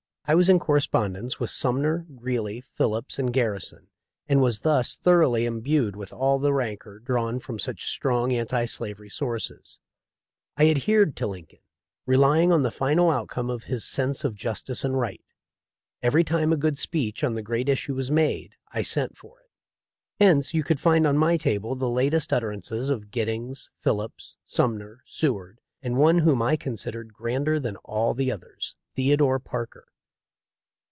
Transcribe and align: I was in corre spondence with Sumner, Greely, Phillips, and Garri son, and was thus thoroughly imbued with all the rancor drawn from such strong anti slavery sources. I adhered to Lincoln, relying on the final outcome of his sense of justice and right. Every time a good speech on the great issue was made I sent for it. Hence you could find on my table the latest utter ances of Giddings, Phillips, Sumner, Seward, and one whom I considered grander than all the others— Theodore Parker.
I 0.27 0.35
was 0.35 0.47
in 0.47 0.59
corre 0.59 0.79
spondence 0.79 1.41
with 1.41 1.49
Sumner, 1.49 2.05
Greely, 2.15 2.61
Phillips, 2.61 3.19
and 3.19 3.33
Garri 3.33 3.61
son, 3.61 3.87
and 4.29 4.39
was 4.39 4.61
thus 4.61 4.95
thoroughly 4.95 5.45
imbued 5.45 5.97
with 5.97 6.13
all 6.13 6.39
the 6.39 6.53
rancor 6.53 6.99
drawn 6.99 7.41
from 7.41 7.59
such 7.59 7.89
strong 7.91 8.31
anti 8.31 8.63
slavery 8.63 9.09
sources. 9.09 9.77
I 10.55 10.69
adhered 10.69 11.17
to 11.17 11.27
Lincoln, 11.27 11.59
relying 12.05 12.49
on 12.53 12.61
the 12.61 12.71
final 12.71 13.09
outcome 13.09 13.49
of 13.49 13.65
his 13.65 13.83
sense 13.83 14.23
of 14.23 14.33
justice 14.35 14.85
and 14.85 14.97
right. 14.97 15.21
Every 16.01 16.23
time 16.23 16.53
a 16.53 16.55
good 16.55 16.77
speech 16.77 17.25
on 17.25 17.33
the 17.33 17.41
great 17.41 17.67
issue 17.67 17.95
was 17.95 18.09
made 18.09 18.55
I 18.71 18.83
sent 18.83 19.17
for 19.17 19.41
it. 19.41 19.49
Hence 20.23 20.53
you 20.53 20.63
could 20.63 20.79
find 20.79 21.05
on 21.05 21.17
my 21.17 21.35
table 21.35 21.75
the 21.75 21.89
latest 21.89 22.31
utter 22.31 22.51
ances 22.51 22.89
of 22.89 23.11
Giddings, 23.11 23.69
Phillips, 23.81 24.37
Sumner, 24.45 25.03
Seward, 25.05 25.59
and 25.81 25.97
one 25.97 26.19
whom 26.19 26.41
I 26.41 26.55
considered 26.55 27.11
grander 27.11 27.59
than 27.59 27.75
all 27.77 28.13
the 28.13 28.31
others— 28.31 28.75
Theodore 28.95 29.37
Parker. 29.37 29.87